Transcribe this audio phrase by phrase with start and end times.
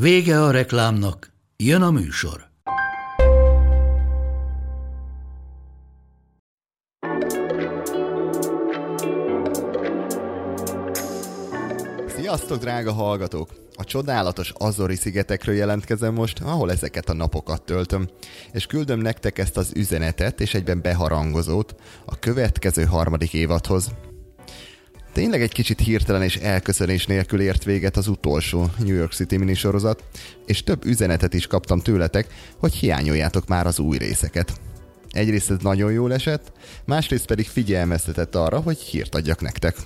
[0.00, 2.48] Vége a reklámnak, jön a műsor.
[12.06, 13.48] Sziasztok, drága hallgatók!
[13.76, 18.08] A csodálatos Azori szigetekről jelentkezem most, ahol ezeket a napokat töltöm,
[18.52, 23.90] és küldöm nektek ezt az üzenetet és egyben beharangozót a következő harmadik évadhoz.
[25.16, 30.04] Tényleg egy kicsit hirtelen és elköszönés nélkül ért véget az utolsó New York City minisorozat,
[30.46, 32.26] és több üzenetet is kaptam tőletek,
[32.58, 34.60] hogy hiányoljátok már az új részeket.
[35.10, 36.52] Egyrészt ez nagyon jól esett,
[36.84, 39.76] másrészt pedig figyelmeztetett arra, hogy hírt adjak nektek.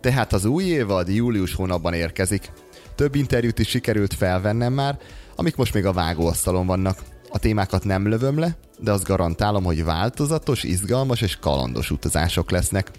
[0.00, 2.52] Tehát az új évad július hónapban érkezik.
[2.94, 4.98] Több interjút is sikerült felvennem már,
[5.34, 6.98] amik most még a vágóasztalon vannak.
[7.28, 12.90] A témákat nem lövöm le, de azt garantálom, hogy változatos, izgalmas és kalandos utazások lesznek.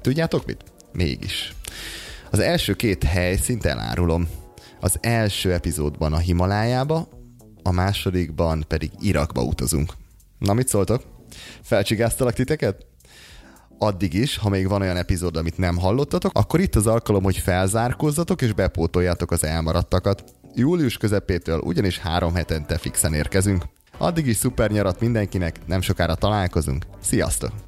[0.00, 0.76] Tudjátok mit?
[0.98, 1.52] Mégis.
[2.30, 4.28] Az első két helyszínt elárulom.
[4.80, 7.08] Az első epizódban a Himalájába,
[7.62, 9.92] a másodikban pedig Irakba utazunk.
[10.38, 11.02] Na, mit szóltok?
[11.62, 12.86] Felcsigáztalak titeket?
[13.78, 17.36] Addig is, ha még van olyan epizód, amit nem hallottatok, akkor itt az alkalom, hogy
[17.36, 20.24] felzárkózzatok és bepótoljátok az elmaradtakat.
[20.54, 23.64] Július közepétől ugyanis három hetente fixen érkezünk.
[23.98, 26.86] Addig is szuper nyarat mindenkinek, nem sokára találkozunk.
[27.00, 27.67] Sziasztok!